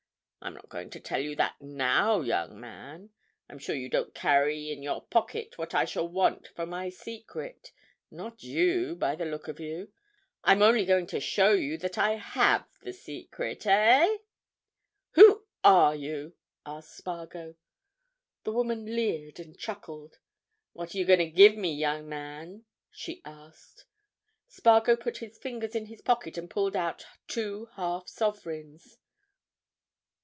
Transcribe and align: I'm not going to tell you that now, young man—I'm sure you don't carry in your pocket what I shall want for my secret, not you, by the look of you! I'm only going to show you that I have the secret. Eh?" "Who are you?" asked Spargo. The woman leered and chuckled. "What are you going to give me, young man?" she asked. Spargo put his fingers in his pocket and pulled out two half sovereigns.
I'm 0.43 0.55
not 0.55 0.69
going 0.69 0.89
to 0.89 0.99
tell 0.99 1.19
you 1.21 1.35
that 1.35 1.61
now, 1.61 2.21
young 2.21 2.59
man—I'm 2.59 3.59
sure 3.59 3.75
you 3.75 3.89
don't 3.89 4.15
carry 4.15 4.71
in 4.71 4.81
your 4.81 5.03
pocket 5.05 5.55
what 5.59 5.75
I 5.75 5.85
shall 5.85 6.07
want 6.07 6.47
for 6.55 6.65
my 6.65 6.89
secret, 6.89 7.71
not 8.09 8.41
you, 8.41 8.95
by 8.95 9.13
the 9.15 9.23
look 9.25 9.47
of 9.47 9.59
you! 9.59 9.93
I'm 10.43 10.63
only 10.63 10.83
going 10.83 11.05
to 11.07 11.19
show 11.19 11.51
you 11.51 11.77
that 11.77 11.99
I 11.99 12.15
have 12.15 12.67
the 12.81 12.91
secret. 12.91 13.67
Eh?" 13.67 14.17
"Who 15.11 15.45
are 15.63 15.93
you?" 15.95 16.33
asked 16.65 16.97
Spargo. 16.97 17.53
The 18.43 18.51
woman 18.51 18.95
leered 18.95 19.39
and 19.39 19.55
chuckled. 19.55 20.17
"What 20.73 20.95
are 20.95 20.97
you 20.97 21.05
going 21.05 21.19
to 21.19 21.29
give 21.29 21.55
me, 21.55 21.71
young 21.71 22.09
man?" 22.09 22.63
she 22.89 23.21
asked. 23.25 23.85
Spargo 24.47 24.95
put 24.95 25.17
his 25.17 25.37
fingers 25.37 25.75
in 25.75 25.85
his 25.85 26.01
pocket 26.01 26.35
and 26.35 26.49
pulled 26.49 26.75
out 26.75 27.05
two 27.27 27.69
half 27.75 28.07
sovereigns. 28.09 28.97